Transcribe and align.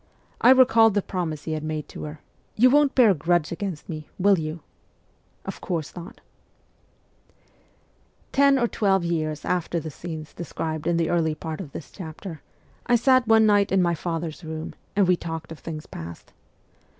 I 0.41 0.49
recalled 0.49 0.95
the 0.95 1.03
promise 1.03 1.43
he 1.43 1.51
had 1.51 1.63
made 1.63 1.87
to 1.89 2.05
her 2.05 2.21
you 2.55 2.71
won't 2.71 2.95
bear 2.95 3.11
a 3.11 3.13
grudge 3.13 3.51
against 3.51 3.87
me, 3.87 4.09
will 4.17 4.39
you?'' 4.39 4.61
Of 5.45 5.61
course 5.61 5.95
not!' 5.95 6.21
Ten 8.31 8.57
or 8.57 8.67
twelve 8.67 9.03
years 9.05 9.45
after 9.45 9.79
the 9.79 9.91
scenes 9.91 10.33
described 10.33 10.87
in 10.87 10.97
the 10.97 11.11
early 11.11 11.35
part 11.35 11.61
of 11.61 11.71
this 11.71 11.91
chapter, 11.91 12.41
I 12.87 12.95
sat 12.95 13.27
one 13.27 13.45
night 13.45 13.71
in 13.71 13.79
my 13.83 13.93
father's 13.93 14.43
room, 14.43 14.73
and 14.95 15.07
we 15.07 15.15
talked 15.15 15.51
of 15.51 15.59
things 15.59 15.85
past. 15.85 16.33